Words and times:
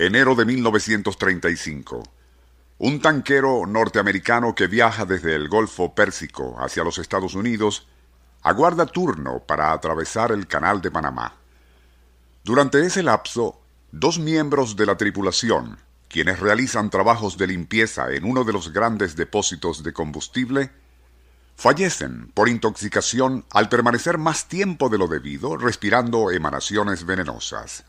Enero 0.00 0.36
de 0.36 0.44
1935. 0.44 2.04
Un 2.78 3.00
tanquero 3.00 3.66
norteamericano 3.66 4.54
que 4.54 4.68
viaja 4.68 5.04
desde 5.04 5.34
el 5.34 5.48
Golfo 5.48 5.92
Pérsico 5.96 6.54
hacia 6.60 6.84
los 6.84 6.98
Estados 6.98 7.34
Unidos 7.34 7.88
aguarda 8.42 8.86
turno 8.86 9.40
para 9.40 9.72
atravesar 9.72 10.30
el 10.30 10.46
Canal 10.46 10.80
de 10.82 10.92
Panamá. 10.92 11.34
Durante 12.44 12.86
ese 12.86 13.02
lapso, 13.02 13.60
dos 13.90 14.20
miembros 14.20 14.76
de 14.76 14.86
la 14.86 14.96
tripulación, 14.96 15.78
quienes 16.08 16.38
realizan 16.38 16.90
trabajos 16.90 17.36
de 17.36 17.48
limpieza 17.48 18.12
en 18.12 18.24
uno 18.24 18.44
de 18.44 18.52
los 18.52 18.72
grandes 18.72 19.16
depósitos 19.16 19.82
de 19.82 19.92
combustible, 19.92 20.70
fallecen 21.56 22.30
por 22.34 22.48
intoxicación 22.48 23.44
al 23.50 23.68
permanecer 23.68 24.16
más 24.16 24.46
tiempo 24.46 24.90
de 24.90 24.98
lo 24.98 25.08
debido 25.08 25.56
respirando 25.56 26.30
emanaciones 26.30 27.04
venenosas. 27.04 27.84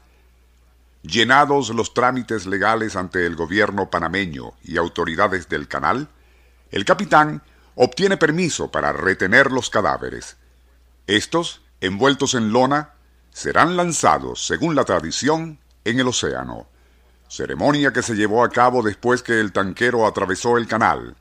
Llenados 1.01 1.69
los 1.69 1.93
trámites 1.93 2.45
legales 2.45 2.95
ante 2.95 3.25
el 3.25 3.35
gobierno 3.35 3.89
panameño 3.89 4.53
y 4.63 4.77
autoridades 4.77 5.47
del 5.47 5.67
canal, 5.67 6.09
el 6.71 6.83
capitán 6.83 7.41
obtiene 7.75 8.17
permiso 8.17 8.69
para 8.69 8.91
retener 8.91 9.51
los 9.51 9.69
cadáveres. 9.69 10.35
Estos, 11.07 11.61
envueltos 11.79 12.33
en 12.33 12.51
lona, 12.51 12.93
serán 13.31 13.77
lanzados, 13.77 14.45
según 14.45 14.75
la 14.75 14.83
tradición, 14.83 15.59
en 15.85 15.99
el 15.99 16.07
océano, 16.09 16.67
ceremonia 17.29 17.93
que 17.93 18.01
se 18.01 18.15
llevó 18.15 18.43
a 18.43 18.49
cabo 18.49 18.83
después 18.83 19.23
que 19.23 19.39
el 19.39 19.53
tanquero 19.53 20.05
atravesó 20.05 20.57
el 20.57 20.67
canal, 20.67 21.15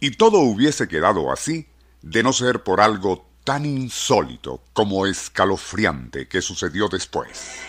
y 0.00 0.12
todo 0.12 0.38
hubiese 0.38 0.88
quedado 0.88 1.30
así 1.30 1.68
de 2.00 2.22
no 2.22 2.32
ser 2.32 2.62
por 2.62 2.80
algo 2.80 3.28
tan 3.44 3.66
insólito 3.66 4.62
como 4.72 5.06
escalofriante 5.06 6.26
que 6.28 6.40
sucedió 6.40 6.88
después. 6.88 7.60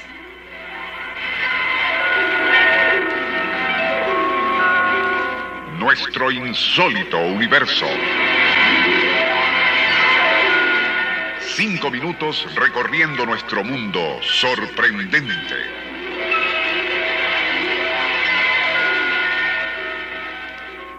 Nuestro 5.94 6.32
insólito 6.32 7.20
universo. 7.20 7.86
Cinco 11.56 11.92
minutos 11.92 12.48
recorriendo 12.56 13.28
nuestro 13.28 13.64
mundo 13.64 14.00
sorprendente. 14.24 15.56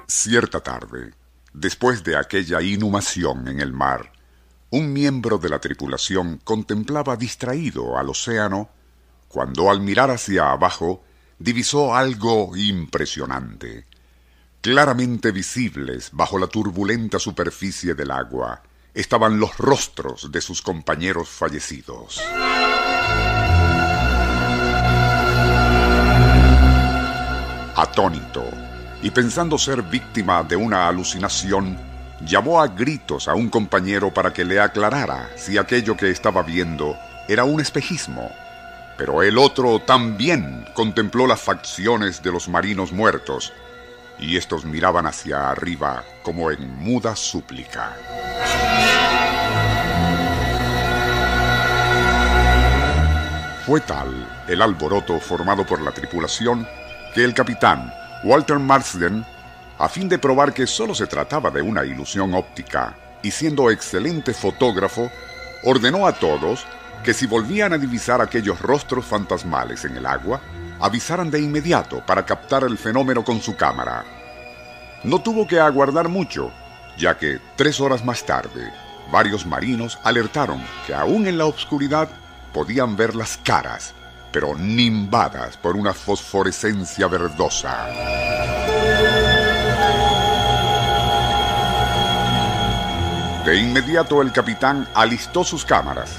Cierta 0.06 0.60
tarde, 0.60 1.12
después 1.52 2.04
de 2.04 2.16
aquella 2.16 2.62
inhumación 2.62 3.48
en 3.48 3.60
el 3.60 3.72
mar, 3.72 4.12
un 4.70 4.92
miembro 4.92 5.38
de 5.38 5.48
la 5.48 5.58
tripulación 5.58 6.38
contemplaba 6.44 7.16
distraído 7.16 7.98
al 7.98 8.10
océano 8.10 8.68
cuando 9.26 9.72
al 9.72 9.80
mirar 9.80 10.12
hacia 10.12 10.52
abajo 10.52 11.02
divisó 11.40 11.96
algo 11.96 12.56
impresionante 12.56 13.86
Claramente 14.64 15.30
visibles 15.30 16.08
bajo 16.10 16.38
la 16.38 16.46
turbulenta 16.46 17.18
superficie 17.18 17.92
del 17.92 18.10
agua 18.10 18.62
estaban 18.94 19.38
los 19.38 19.58
rostros 19.58 20.32
de 20.32 20.40
sus 20.40 20.62
compañeros 20.62 21.28
fallecidos. 21.28 22.22
Atónito, 27.76 28.42
y 29.02 29.10
pensando 29.10 29.58
ser 29.58 29.82
víctima 29.82 30.42
de 30.42 30.56
una 30.56 30.88
alucinación, 30.88 31.76
llamó 32.24 32.62
a 32.62 32.68
gritos 32.68 33.28
a 33.28 33.34
un 33.34 33.50
compañero 33.50 34.14
para 34.14 34.32
que 34.32 34.46
le 34.46 34.60
aclarara 34.60 35.28
si 35.36 35.58
aquello 35.58 35.94
que 35.94 36.08
estaba 36.08 36.42
viendo 36.42 36.96
era 37.28 37.44
un 37.44 37.60
espejismo. 37.60 38.30
Pero 38.96 39.22
el 39.22 39.36
otro 39.36 39.80
también 39.80 40.64
contempló 40.72 41.26
las 41.26 41.42
facciones 41.42 42.22
de 42.22 42.32
los 42.32 42.48
marinos 42.48 42.92
muertos 42.92 43.52
y 44.18 44.36
estos 44.36 44.64
miraban 44.64 45.06
hacia 45.06 45.50
arriba 45.50 46.04
como 46.22 46.50
en 46.50 46.78
muda 46.78 47.16
súplica. 47.16 47.96
Fue 53.66 53.80
tal 53.80 54.44
el 54.46 54.60
alboroto 54.60 55.18
formado 55.20 55.64
por 55.64 55.80
la 55.80 55.90
tripulación 55.90 56.68
que 57.14 57.24
el 57.24 57.32
capitán 57.32 57.92
Walter 58.22 58.58
Marsden, 58.58 59.24
a 59.78 59.88
fin 59.88 60.08
de 60.08 60.18
probar 60.18 60.52
que 60.52 60.66
solo 60.66 60.94
se 60.94 61.06
trataba 61.06 61.50
de 61.50 61.62
una 61.62 61.84
ilusión 61.84 62.34
óptica 62.34 62.96
y 63.22 63.30
siendo 63.30 63.70
excelente 63.70 64.34
fotógrafo, 64.34 65.10
ordenó 65.62 66.06
a 66.06 66.12
todos 66.12 66.66
que 67.02 67.14
si 67.14 67.26
volvían 67.26 67.72
a 67.72 67.78
divisar 67.78 68.20
aquellos 68.20 68.60
rostros 68.60 69.04
fantasmales 69.04 69.84
en 69.84 69.96
el 69.96 70.06
agua, 70.06 70.40
avisaran 70.80 71.30
de 71.30 71.40
inmediato 71.40 72.04
para 72.04 72.24
captar 72.24 72.64
el 72.64 72.78
fenómeno 72.78 73.24
con 73.24 73.40
su 73.40 73.56
cámara. 73.56 74.04
No 75.02 75.20
tuvo 75.20 75.46
que 75.46 75.60
aguardar 75.60 76.08
mucho, 76.08 76.50
ya 76.96 77.18
que 77.18 77.40
tres 77.56 77.80
horas 77.80 78.04
más 78.04 78.24
tarde, 78.24 78.72
varios 79.10 79.46
marinos 79.46 79.98
alertaron 80.02 80.62
que 80.86 80.94
aún 80.94 81.26
en 81.26 81.38
la 81.38 81.46
oscuridad 81.46 82.08
podían 82.52 82.96
ver 82.96 83.14
las 83.14 83.36
caras, 83.36 83.94
pero 84.32 84.56
nimbadas 84.56 85.56
por 85.56 85.76
una 85.76 85.92
fosforescencia 85.92 87.06
verdosa. 87.08 87.88
De 93.44 93.56
inmediato 93.56 94.22
el 94.22 94.32
capitán 94.32 94.88
alistó 94.94 95.44
sus 95.44 95.66
cámaras, 95.66 96.10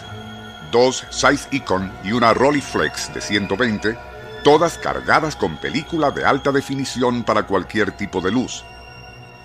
dos 0.72 1.06
Size 1.10 1.48
Icon 1.50 1.92
y 2.04 2.12
una 2.12 2.36
Rolleiflex 2.36 3.12
de 3.16 3.22
120 3.22 4.15
todas 4.46 4.78
cargadas 4.78 5.36
con 5.36 5.58
película 5.58 6.12
de 6.12 6.24
alta 6.24 6.52
definición 6.52 7.24
para 7.24 7.48
cualquier 7.48 7.94
tipo 7.98 8.22
de 8.22 8.30
luz. 8.30 8.64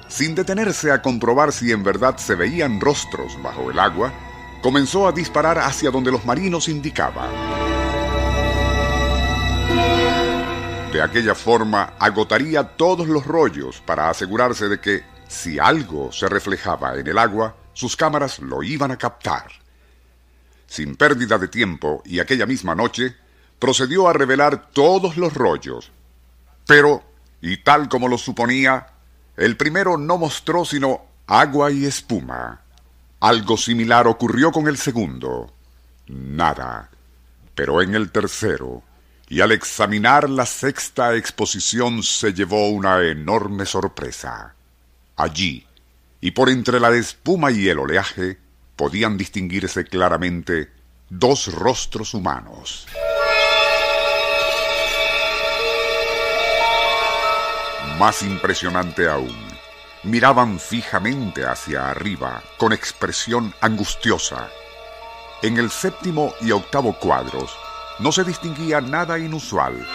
Sin 0.09 0.35
detenerse 0.35 0.93
a 0.93 1.01
comprobar 1.01 1.53
si 1.53 1.73
en 1.73 1.83
verdad 1.83 2.19
se 2.19 2.35
veían 2.35 2.79
rostros 2.83 3.41
bajo 3.43 3.71
el 3.71 3.79
agua, 3.79 4.13
comenzó 4.63 5.09
a 5.09 5.13
disparar 5.13 5.59
hacia 5.59 5.91
donde 5.91 6.13
los 6.13 6.27
marinos 6.27 6.69
indicaban. 6.69 7.31
De 10.93 11.01
aquella 11.01 11.35
forma 11.35 11.95
agotaría 11.99 12.63
todos 12.65 13.09
los 13.09 13.25
rollos 13.25 13.81
para 13.81 14.11
asegurarse 14.11 14.69
de 14.69 14.81
que, 14.81 15.03
si 15.27 15.59
algo 15.59 16.13
se 16.13 16.29
reflejaba 16.29 16.95
en 16.97 17.07
el 17.07 17.17
agua, 17.17 17.57
sus 17.73 17.97
cámaras 17.97 18.39
lo 18.41 18.63
iban 18.63 18.91
a 18.91 18.99
captar. 18.99 19.47
Sin 20.67 20.95
pérdida 20.95 21.39
de 21.39 21.49
tiempo 21.49 22.03
y 22.05 22.21
aquella 22.21 22.45
misma 22.45 22.75
noche, 22.75 23.17
procedió 23.61 24.09
a 24.09 24.13
revelar 24.13 24.71
todos 24.73 25.17
los 25.17 25.35
rollos. 25.35 25.93
Pero, 26.67 27.05
y 27.41 27.59
tal 27.59 27.89
como 27.89 28.09
lo 28.09 28.19
suponía, 28.19 28.89
el 29.37 29.57
primero 29.57 29.97
no 29.97 30.19
mostró 30.19 30.65
sino 30.65 31.03
agua 31.29 31.71
y 31.71 31.87
espuma. 31.87 32.63
Algo 33.21 33.57
similar 33.57 34.09
ocurrió 34.09 34.51
con 34.51 34.67
el 34.67 34.77
segundo. 34.77 35.53
Nada. 36.09 36.91
Pero 37.55 37.83
en 37.83 37.95
el 37.95 38.11
tercero, 38.11 38.83
y 39.29 39.41
al 39.43 39.53
examinar 39.53 40.29
la 40.29 40.47
sexta 40.47 41.15
exposición 41.15 42.03
se 42.03 42.33
llevó 42.33 42.71
una 42.71 43.03
enorme 43.03 43.67
sorpresa. 43.67 44.55
Allí, 45.17 45.67
y 46.21 46.31
por 46.33 46.49
entre 46.49 46.81
la 46.81 46.91
espuma 46.91 47.51
y 47.51 47.69
el 47.69 47.79
oleaje, 47.79 48.39
podían 48.75 49.19
distinguirse 49.19 49.85
claramente 49.85 50.71
dos 51.11 51.53
rostros 51.53 52.15
humanos. 52.15 52.87
Más 58.01 58.23
impresionante 58.23 59.11
aún, 59.11 59.37
miraban 60.05 60.59
fijamente 60.59 61.45
hacia 61.45 61.91
arriba 61.91 62.43
con 62.57 62.73
expresión 62.73 63.53
angustiosa. 63.61 64.49
En 65.43 65.59
el 65.59 65.71
séptimo 65.71 66.33
y 66.41 66.51
octavo 66.51 66.95
cuadros 66.95 67.55
no 67.99 68.11
se 68.11 68.25
distinguía 68.25 68.81
nada 68.81 69.19
inusual, 69.19 69.87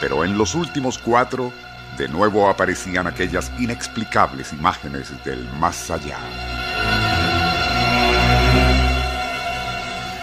pero 0.00 0.24
en 0.24 0.38
los 0.38 0.54
últimos 0.54 0.96
cuatro 0.96 1.52
de 1.98 2.08
nuevo 2.08 2.48
aparecían 2.48 3.06
aquellas 3.06 3.52
inexplicables 3.58 4.54
imágenes 4.54 5.12
del 5.22 5.46
más 5.58 5.90
allá. 5.90 6.16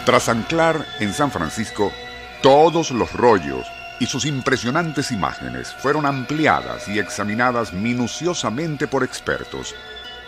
Tras 0.07 0.27
anclar 0.27 0.83
en 1.00 1.13
San 1.13 1.29
Francisco, 1.29 1.91
todos 2.41 2.89
los 2.89 3.13
rollos 3.13 3.67
y 4.01 4.07
sus 4.07 4.25
impresionantes 4.25 5.12
imágenes 5.12 5.75
fueron 5.75 6.07
ampliadas 6.07 6.88
y 6.88 6.98
examinadas 6.98 7.71
minuciosamente 7.71 8.88
por 8.88 9.03
expertos, 9.03 9.75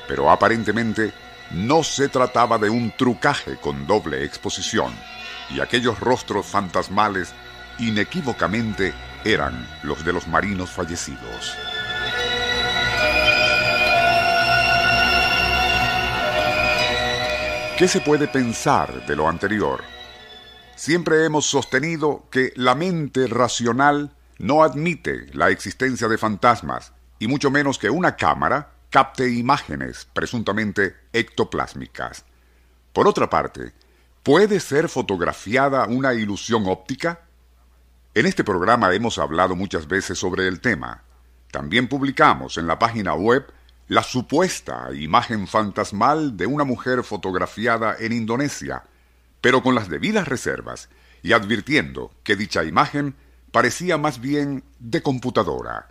pero 0.08 0.30
aparentemente 0.30 1.12
no 1.50 1.81
se 1.81 2.08
trataba 2.08 2.60
de 2.60 2.70
un 2.70 2.92
trucaje 2.92 3.58
con 3.58 3.88
doble 3.88 4.24
exposición, 4.25 4.94
y 5.50 5.60
aquellos 5.60 6.00
rostros 6.00 6.46
fantasmales 6.46 7.34
inequívocamente 7.80 8.94
eran 9.25 9.68
los 9.81 10.06
de 10.06 10.14
los 10.14 10.28
marinos 10.28 10.70
fallecidos. 10.70 11.58
¿Qué 17.75 17.88
se 17.88 18.02
puede 18.02 18.28
pensar 18.28 19.04
de 19.08 19.16
lo 19.16 19.28
anterior? 19.28 19.84
Siempre 20.84 21.24
hemos 21.24 21.46
sostenido 21.46 22.28
que 22.30 22.52
la 22.58 22.76
mente 22.76 23.28
racional 23.28 24.12
no 24.38 24.64
admite 24.64 25.28
la 25.32 25.50
existencia 25.50 26.10
de 26.10 26.18
fantasmas, 26.18 26.92
y 27.20 27.30
mucho 27.30 27.50
menos 27.50 27.78
que 27.78 27.90
una 27.90 28.18
cámara 28.18 28.74
capte 28.90 29.32
imágenes 29.32 30.10
presuntamente 30.12 30.94
ectoplásmicas. 31.14 32.26
Por 32.92 33.08
otra 33.08 33.30
parte, 33.30 33.72
¿puede 34.24 34.60
ser 34.60 34.90
fotografiada 34.90 35.86
una 35.86 36.14
ilusión 36.14 36.66
óptica? 36.68 37.22
En 38.14 38.26
este 38.26 38.44
programa 38.44 38.94
hemos 38.94 39.18
hablado 39.20 39.56
muchas 39.56 39.88
veces 39.88 40.20
sobre 40.20 40.50
el 40.50 40.60
tema. 40.60 41.04
También 41.50 41.88
publicamos 41.88 42.58
en 42.58 42.68
la 42.68 42.78
página 42.78 43.14
web 43.14 43.46
la 43.88 44.04
supuesta 44.04 44.90
imagen 44.94 45.48
fantasmal 45.48 46.36
de 46.36 46.46
una 46.46 46.66
mujer 46.66 47.06
fotografiada 47.06 47.96
en 47.98 48.12
Indonesia, 48.12 48.84
pero 49.44 49.62
con 49.62 49.75
las 49.75 49.90
debidas 49.90 50.25
reservas 50.25 50.88
y 51.22 51.34
advirtiendo 51.34 52.13
que 52.24 52.38
dicha 52.38 52.63
imagen 52.63 53.13
parecía 53.51 53.98
más 53.98 54.22
bien 54.22 54.63
de 54.80 55.04
computadora. 55.04 55.90